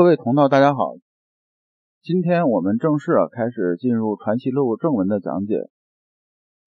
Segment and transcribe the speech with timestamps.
[0.00, 0.94] 各位同道，大家好。
[2.02, 5.68] 今天我们正式开始进入《传习录》正文的讲解。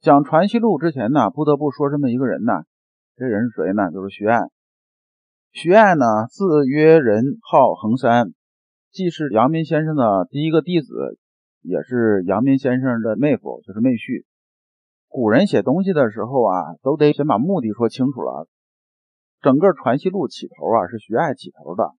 [0.01, 2.53] 讲《传习录》之前呢，不得不说这么一个人呢。
[3.15, 3.89] 这人是谁呢？
[3.91, 4.41] 就是徐爱。
[5.51, 8.35] 徐爱呢，字曰仁，号衡山，
[8.91, 11.17] 既是阳明先生的第一个弟子，
[11.63, 14.25] 也是阳明先生的妹夫，就是妹婿。
[15.07, 18.47] 古人写东西的时候啊，都得先把目的说清楚了。
[19.41, 21.95] 整个《传习录》起头啊，是徐爱起头的。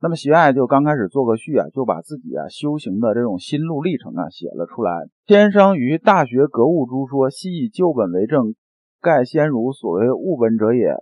[0.00, 4.92] 那么徐爱就刚开始做个序啊，就把自己啊修行的这种心路历程啊写了出来。
[5.26, 8.54] 天生于《大学格物诸说》，系以旧本为证，
[9.00, 10.94] 盖先儒所谓物本者也。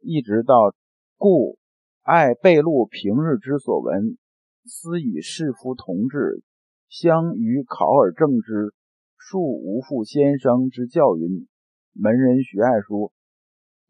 [0.00, 0.74] 一直到
[1.16, 1.56] 故
[2.02, 4.18] 爱备录平日之所闻，
[4.64, 6.42] 思以士夫同志，
[6.88, 8.74] 相与考而正之，
[9.16, 11.46] 庶无复先生之教云。
[11.94, 13.12] 门人徐爱书。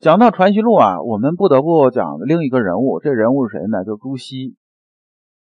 [0.02, 2.98] 讲到《传习录》啊，我们不得不讲另一个人物。
[2.98, 3.84] 这人物是谁呢？
[3.84, 4.56] 就朱熹，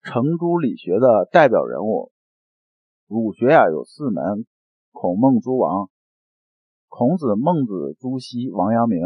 [0.03, 2.11] 程朱理学的代表人物。
[3.07, 4.45] 儒学啊有四门：
[4.91, 5.87] 孔孟诸王，
[6.89, 8.99] 孔子、孟子、朱熹、王阳明。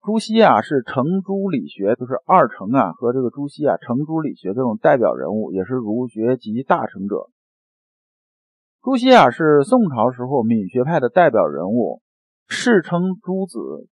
[0.00, 7.28] 朱熹啊是程朱理学，就是二程啊和这个朱熹啊，程朱理学这种代表人物，也是儒学集大成者。
[8.80, 12.00] 朱熹啊是宋朝时候闽学派的代表人物，
[12.48, 13.90] 世称朱子。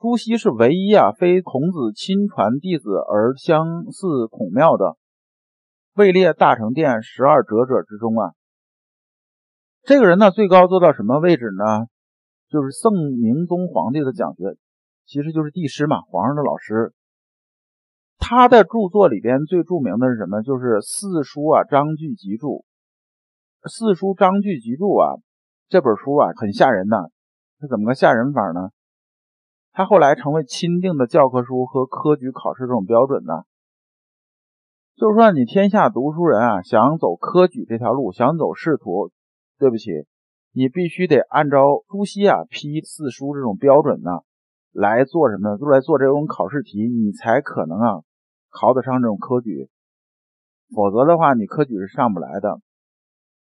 [0.00, 4.96] 朱熹是唯一啊，非孔子亲传弟子而相似孔庙的，
[5.92, 8.32] 位列大成殿十二哲者之中啊。
[9.82, 11.86] 这个人呢，最高做到什么位置呢？
[12.48, 14.56] 就是宋明宗皇帝的讲学，
[15.04, 16.94] 其实就是帝师嘛，皇上的老师。
[18.16, 20.40] 他的著作里边最著名的是什么？
[20.40, 22.48] 就是《四书》啊，《章句集注》。
[23.68, 25.20] 《四书》《章句集注》啊，
[25.68, 27.12] 这本书啊，很吓人的。
[27.58, 28.70] 它怎么个吓人法呢？
[29.80, 33.44] 他后来成为钦定的教科书和科举考试这种标准呢。
[34.94, 39.10] 就是说，你天下读书人啊，想走科举这条路，想走仕途，
[39.58, 39.88] 对不起，
[40.52, 44.20] 你必须得按照朱熹啊批四书这种标准呢
[44.70, 45.56] 来做什么？
[45.56, 48.02] 就来做这种考试题，你才可能啊
[48.50, 49.70] 考得上这种科举。
[50.76, 52.60] 否则的话，你科举是上不来的。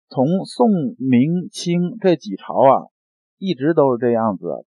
[0.07, 2.93] 从宋、明、清这几朝啊，
[3.39, 4.67] 一直都是这样子。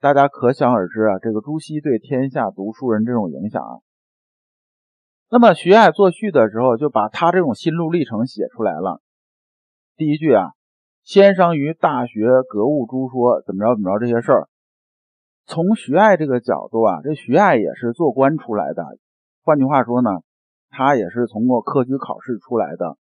[0.00, 3.80] 大家可想而知啊，这个朱熹对天下读书人这种影响啊。
[5.30, 9.02] 那么徐爱作序的时候，就把他这种心路历程写出来了。
[9.96, 10.52] 第一句啊，
[11.04, 14.48] 先生于大学格物诸说，怎么着怎么着这些事儿。
[15.44, 18.82] 从徐爱这个角度啊，这徐爱也是做官出来的。
[19.42, 20.10] 换句话说呢，
[20.70, 22.96] 他也是通过科举考试出来的。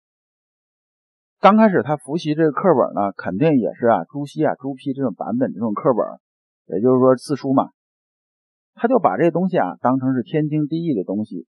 [1.40, 6.04] 刚开始他复习这个课本呢，肯定也是啊朱熹啊朱批这种版本这种课本。
[6.68, 7.72] 也就是说四书嘛，
[8.74, 11.48] 他就把这东西啊当成是天经地义的东西。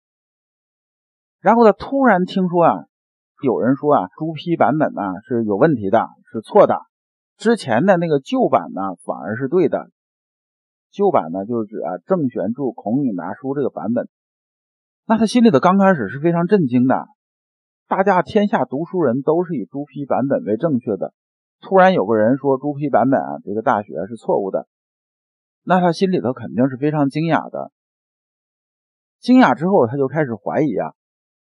[1.41, 2.85] 然后他突然听说啊，
[3.43, 6.79] 有人说啊朱批版本呢是有问题的，是错的。
[7.37, 9.91] 之前的那个旧版呢反而是对的。
[10.91, 14.09] 旧版呢就是指啊郑玄著《孔颖达书》这个版本。
[15.07, 17.07] 那他心里头刚开始是非常震惊的。
[17.87, 21.13] 大家天下读书人都是以朱批版本为正确的，
[21.61, 24.67] 突然有个人说朱批版本啊这个大学是错误的。
[25.67, 27.73] 那他心里头肯定是非常惊讶的，
[29.19, 30.93] 惊讶之后他就开始怀疑啊，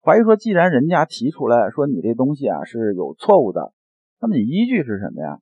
[0.01, 3.73] 怀疑说，既然人家提出来说你这东西啊是有错误的，
[4.21, 5.39] 那么你依据是什么呀？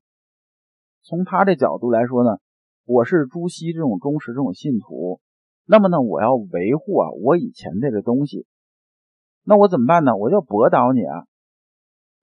[1.03, 2.39] 从他这角度来说呢，
[2.85, 5.21] 我是朱熹这种忠实这种信徒，
[5.65, 8.47] 那么呢，我要维护啊我以前这个东西，
[9.43, 10.15] 那我怎么办呢？
[10.15, 11.25] 我就驳倒你啊，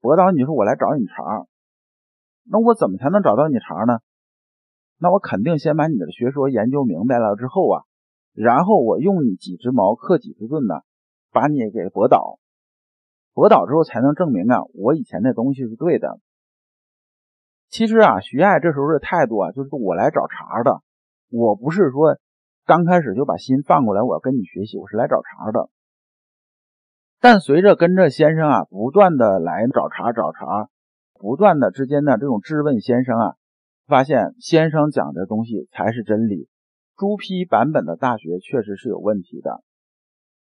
[0.00, 1.46] 驳倒你说我来找你茬，
[2.50, 4.00] 那我怎么才能找到你茬呢？
[5.00, 7.84] 那我肯定先把你的学说研究明白了之后啊，
[8.34, 10.74] 然后我用你几只矛克几只盾呢，
[11.30, 12.38] 把你给驳倒，
[13.32, 16.18] 驳倒之后才能证明啊，我以前那东西是对的。
[17.70, 20.80] 其实啊，徐爱这时候的态度啊，就是我来找茬的，
[21.30, 22.18] 我不是说
[22.66, 25.70] 刚开始就把心放过来，我要跟你学习，我是来找茬的。
[27.20, 30.68] 但随着跟着先生啊，不断的来找茬找茬，
[31.14, 33.34] 不断的之间的这种质问先生啊。
[33.88, 36.46] 发现先生讲的东西才是真理，
[36.94, 39.62] 朱批版本的大学确实是有问题的。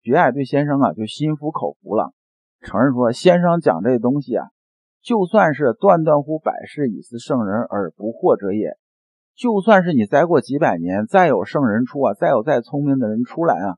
[0.03, 2.11] 徐爱对先生啊就心服口服了，
[2.59, 4.47] 承认说先生讲这东西啊，
[5.01, 8.77] 就算是断断乎百世以思圣人而不惑者也，
[9.33, 13.77] 就算是你再过几百年再有圣人出啊，再有再聪明的人出来啊，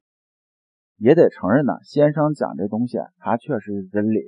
[0.97, 4.19] 也得承认呢，先生讲这东西啊，他确实是真理。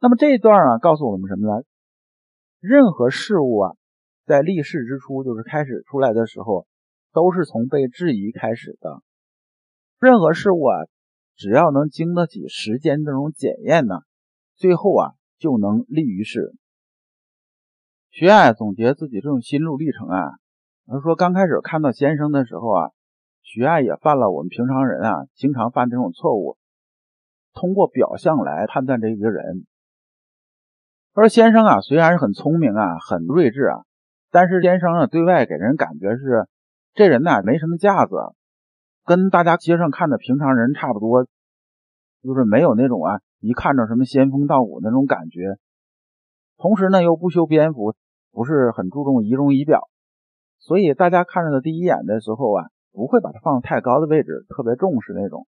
[0.00, 1.62] 那么这一段啊，告诉我们什么呢？
[2.68, 3.76] 任何事物啊，
[4.24, 6.66] 在立世之初，就是开始出来的时候，
[7.12, 9.02] 都是从被质疑开始的。
[10.00, 10.74] 任何事物啊，
[11.36, 14.00] 只要能经得起时间这种检验呢，
[14.56, 16.56] 最后啊就能立于世。
[18.10, 20.32] 徐爱总结自己这种心路历程啊，
[20.88, 22.90] 他说刚开始看到先生的时候啊，
[23.42, 26.58] 徐爱也犯了我们平常人啊经常犯这种错误，
[27.52, 29.66] 通过表象来判断这一个人。
[31.16, 33.84] 他说先生啊，虽然是很聪明啊，很睿智啊，
[34.30, 36.46] 但是先生呢，对外给人感觉是
[36.92, 38.16] 这人呢没什么架子，
[39.02, 41.24] 跟大家街上看的平常人差不多，
[42.22, 45.56] 就是没有那种啊一看着什么仙风道骨那种感觉。
[46.58, 47.94] 同时呢，又不修边幅，
[48.30, 49.88] 不是很注重仪容仪表，
[50.58, 55.46] 所以大家看着的第一眼的时候啊，不会把他放太高的位置，特别重视那种。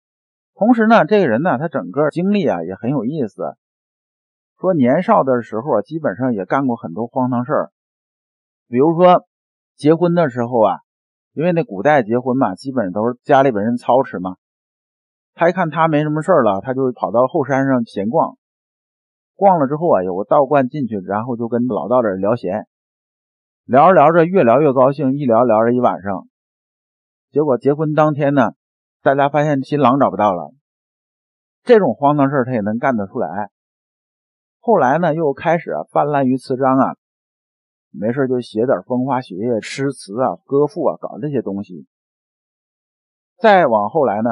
[0.56, 3.56] 同时呢，这个人呢，他整个经历啊也很有意思。
[4.64, 7.72] 说年少的时候啊，基本上也干过很多荒唐事儿，
[8.70, 9.26] 比如说
[9.76, 10.78] 结婚的时候啊，
[11.34, 14.38] 因为那古代结婚嘛，基本都是家里本身操持嘛。
[15.34, 18.38] 他一看他没什么事儿了，他就跑到后山上闲逛。
[19.36, 22.66] 逛了之后啊，有个道观进去，然后就跟老道这聊闲，
[23.66, 26.30] 聊着聊着越聊越高兴，一聊聊着一晚上。
[27.32, 28.52] 结果结婚当天呢，
[29.02, 30.54] 大家发现新郎找不到了。
[31.64, 33.50] 这种荒唐事儿他也能干得出来。
[34.66, 36.96] 后来呢，又开始啊泛滥于词章啊，
[37.92, 41.86] 没事就写点风花雪月、诗词啊、歌赋啊，搞这些东西。
[43.38, 44.30] 再往后来呢，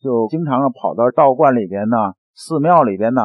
[0.00, 1.96] 就经常跑到道观里边呢、
[2.34, 3.22] 寺庙里边呢，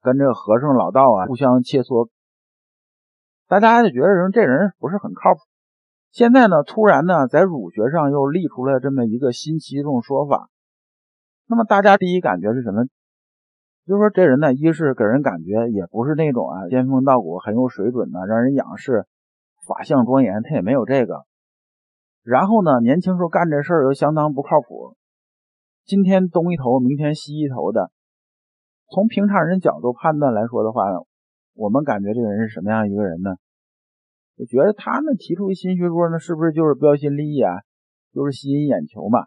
[0.00, 2.08] 跟这和尚老道啊互相切磋。
[3.48, 5.40] 大家就觉得人这人不是很靠谱。
[6.12, 10.48] 现在呢，突然呢，在儒学上又立出了这么一个新奇这种说法。
[11.48, 12.84] 那么大家第一感觉是什么？
[13.84, 19.06] 就是说，这人呢，一是给人感觉也不是那种啊仙风道骨、很有水准的，让人仰视、
[19.66, 21.24] 法相庄严，他也没有这个。
[22.22, 24.94] 然后呢，年轻时候干这事儿又相当不靠谱，
[25.84, 27.90] 今天东一头，明天西一头的。
[28.88, 30.84] 从平常人角度判断来说的话，
[31.54, 33.34] 我们感觉这个人是什么样一个人呢？
[34.36, 37.50] 就觉得他们提出新学说呢，是不是就是标新立异啊？
[38.14, 39.26] 就是吸引眼球嘛？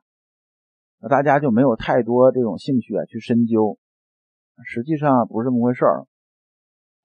[1.02, 3.78] 那大家就没有太多这种兴趣啊去深究。
[4.64, 6.08] 实际上不是这么回事儿，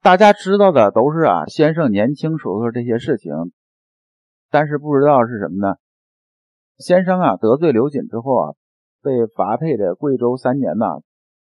[0.00, 3.32] 大家知道的都是啊，先生年轻时候这些事情，
[4.50, 5.74] 但是不知道是什么呢？
[6.78, 8.54] 先生啊得罪刘瑾之后啊，
[9.02, 11.00] 被罚配的贵州三年呐，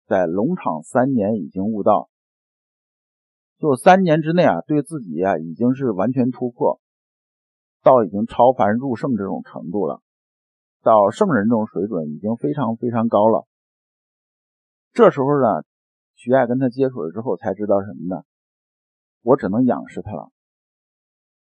[0.05, 2.09] 在龙场三年已经悟道，
[3.57, 6.81] 就三年之内啊，对自己啊已经是完全突破，
[7.81, 10.01] 到已经超凡入圣这种程度了，
[10.83, 13.47] 到圣人这种水准已经非常非常高了。
[14.91, 15.63] 这时候呢。
[16.15, 18.23] 徐爱跟他接触了之后，才知道什么呢？
[19.21, 20.29] 我只能仰视他了。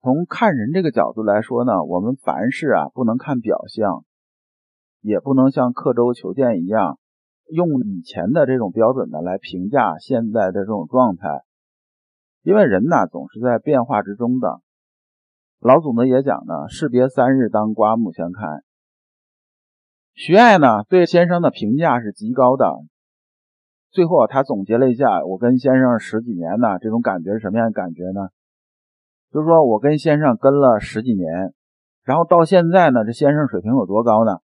[0.01, 4.05] 从看人这个角度来说呢，我们凡事啊不能看表象，
[5.01, 6.99] 也不能像刻舟求剑一样，
[7.51, 11.43] 用以前的这种标准呢来评价现在的这种状态。
[12.43, 14.61] 因为人呢总是在变化之中的。
[15.59, 18.63] 老祖呢也讲呢，士别三日，当刮目相看。
[20.15, 22.67] 徐爱呢对先生的评价是极高的。
[23.91, 28.29] 最后啊，他总结了一下，我跟先生十几年呢，这种感觉是什么样的感觉呢？
[29.33, 31.55] 就是说我跟先生跟了十几年，
[32.05, 34.41] 然后到现在呢，这先生水平有多高呢？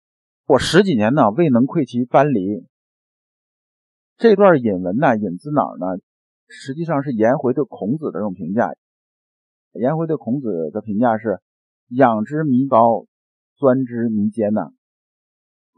[0.48, 2.66] 我十几年呢未能窥其藩篱。
[4.18, 6.02] 这段引文呢引自哪儿呢？
[6.48, 8.72] 实际上是颜回对孔子的这种评价。
[9.74, 11.42] 颜回对孔子的评价是：
[11.90, 13.06] 仰之弥高，
[13.58, 14.70] 钻之弥坚呐。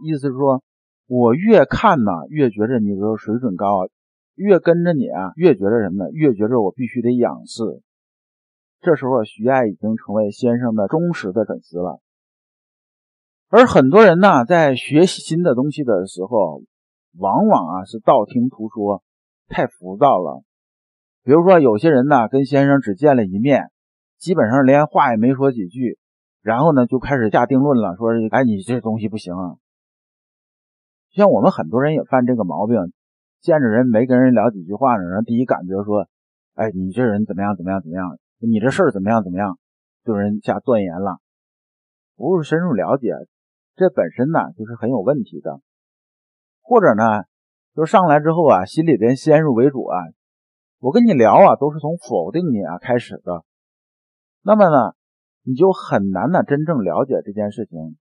[0.04, 0.64] 意思是说。
[1.08, 3.88] 我越看呢，越觉着你的水准高，
[4.34, 6.12] 越跟着你啊，越觉着什么呢？
[6.12, 7.64] 越觉着我必须得仰视。
[8.82, 12.02] 这时候，徐爱已经成为先生的忠实的粉丝了。
[13.50, 16.64] 而很多人呢，在学习新的东西的时候，
[17.18, 19.04] 往往啊是道听途说，
[19.48, 20.44] 太浮躁了。
[21.24, 23.70] 比如说，有些人呢，跟先生只见了一面，
[24.18, 26.00] 基本上连话也没说几句，
[26.42, 29.56] 然后呢，就开始下定论了，说：“哎，你这东西不行啊。”
[31.16, 32.76] 像我们很多人也犯这个毛病，
[33.40, 36.10] 见着人没跟人聊几句话呢，然后第一感觉说，
[36.56, 39.58] 哎，你这人怎么样怎么样怎么样，你这事儿怎么样怎么样，
[40.04, 41.20] 对人下断言了，
[42.18, 43.14] 不是深入了解，
[43.78, 45.62] 这本身呢就是很有问题的。
[46.62, 47.24] 或者呢，
[47.74, 49.96] 就上来之后啊，心里边先入为主啊，
[50.80, 53.46] 我跟你聊啊，都是从否定你啊开始的，
[54.44, 54.96] 那么呢，
[55.44, 57.96] 你就很难呢真正了解这件事情。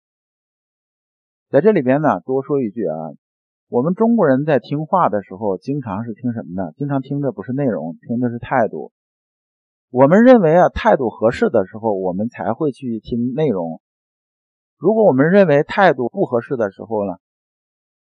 [1.54, 2.98] 在这里边呢，多说一句啊，
[3.70, 6.72] 我们中国人在听话的时候，经常是听什么呢？
[6.78, 8.92] 经常听的不是内容，听的是态度。
[9.92, 13.82] 我们认为啊，态度合适的时候，我们才会去听内容。
[14.80, 17.18] 如果我们认为态度不合适的时候呢，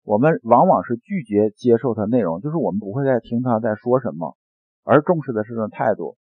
[0.02, 4.36] 我们往往是拒绝接受它内容，就是我们不会再听他在说什么，
[4.84, 6.18] 而重视的是这种态度。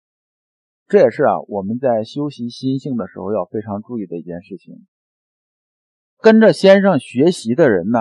[0.87, 4.87] 这也是啊，我们在修习心性的时候要非常注意的一件事情。
[6.23, 7.99] 跟着先生学习的人呢，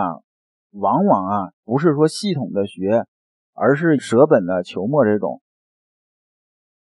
[0.72, 3.06] 往往啊不是说系统的学，
[3.54, 5.42] 而是舍本的求末这种。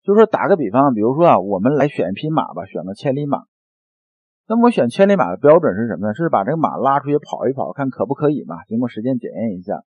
[0.02, 3.44] 就说打个比方，比如说啊，我们来选一匹马吧，选个千里马。
[4.48, 6.14] 那么我选千里马的标准是什么呢？
[6.14, 8.64] 是把这个马拉出去跑一跑，看可不可以嘛？
[8.66, 9.84] 经过时间检验一下。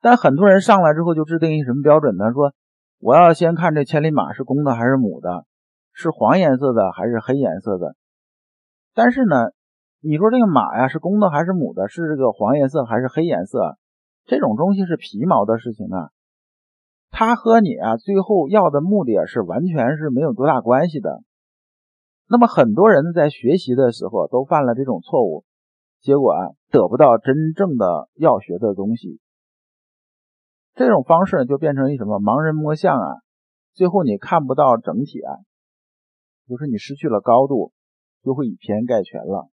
[0.00, 2.32] 但很多人上来之后就制定一什么标准呢？
[2.32, 2.52] 说。
[2.98, 5.44] 我要先看这千里马是公的还是母的，
[5.92, 7.94] 是黄颜色的还是黑颜色的。
[8.94, 9.50] 但是呢，
[10.06, 13.76] 你说这个马呀是公的还是母的，是这个黄颜色还是黑颜色，
[14.24, 16.10] 这种东西是皮毛的事情啊。
[17.10, 21.24] 它和你啊最后要的目的是完全是没有多大关系的。
[22.28, 25.44] 那么很多人在学习的时候都犯了这种错误，
[26.00, 29.18] 结果啊得不到真正的要学的东西。
[30.76, 33.22] 这种方式就变成一什么盲人摸象啊，
[33.72, 35.34] 最后你看不到整体啊，
[36.46, 37.72] 就是你失去了高度，
[38.22, 39.48] 就会以偏概全了。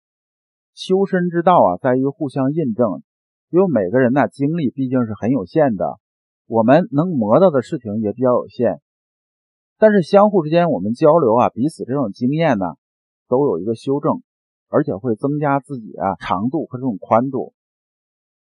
[0.74, 3.04] 修身之道啊，在于互相印证，
[3.50, 6.00] 因为每个人呢精力毕竟是很有限的，
[6.48, 8.82] 我们能磨到的事情也比较有限，
[9.78, 12.66] 但是相互之间我们交流啊，彼此这种经验呢，
[13.28, 14.22] 都有一个修正，
[14.70, 17.54] 而且会增加自己啊长度和这种宽度。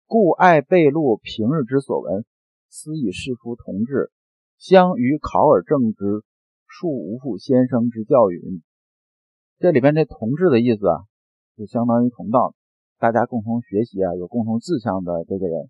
[0.06, 2.26] 故爱备录平日之所闻。
[2.70, 4.12] 思以士夫同志，
[4.58, 6.26] 相与考而正之，
[6.68, 8.62] 恕无负先生之教云。
[9.58, 11.06] 这里边这同志的意思啊，
[11.58, 12.54] 就相当于同道，
[13.00, 15.70] 大家共同学习啊，有共同志向的这个人。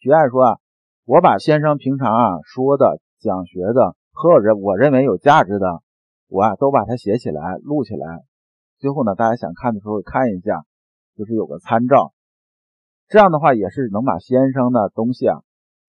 [0.00, 0.58] 徐爱说啊，
[1.04, 5.80] 我把先生平常啊说的、讲学的，或者我认为有价值的，
[6.26, 8.24] 我啊都把它写起来、录起来。
[8.78, 10.64] 最后呢，大家想看的时候看一下，
[11.16, 12.12] 就是有个参照。
[13.06, 15.38] 这样的话，也是能把先生的东西啊。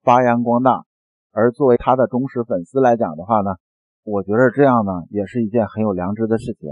[0.04, 0.84] 发扬光大，
[1.32, 3.56] 而作为他的忠实粉丝来讲的话呢，
[4.04, 6.70] 我觉得这样呢也是一件很有良知的事情。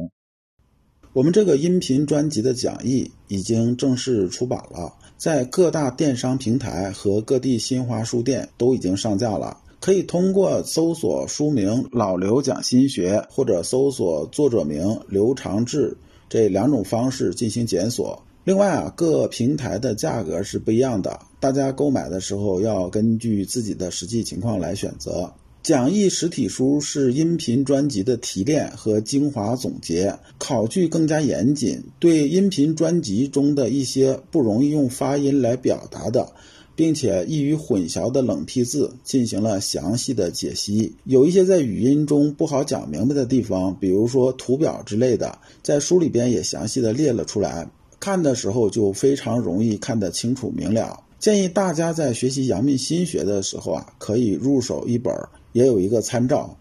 [1.16, 15.96] 我们这个音频专辑的讲义已经正式出版了，在各大电商平台和各地新华书店都已经上架了，可以通过搜索书名“老刘讲心学”或者搜索作者名刘长志
[16.28, 18.22] 这两种方式进行检索。
[18.44, 25.32] 另外啊，各平台的价格是不一样的，大家购买的时候要根据自己的实际情况来选择。
[25.66, 36.32] 讲义实体书是音频专辑的提炼和精华总结，考据更加严谨，对音频专辑中的一些不容易用发音来表达的，
[36.76, 40.94] 并且易于混淆的冷僻字进行了详细的解析。
[41.02, 47.68] 有一些在语音中不好讲明白的地方，比如说图表之类的，在书里边也详细的列了出来。
[47.98, 51.00] 看的时候就非常容易看得清楚明了。
[51.18, 55.14] 建议大家在学习阳明心学的时候啊，可以入手一本，
[55.52, 56.58] 也有一个参照。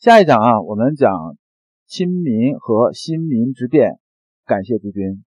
[0.00, 1.36] 下一讲啊，我们讲
[1.86, 3.98] 亲民和新民之变。
[4.44, 5.24] 感谢诸君。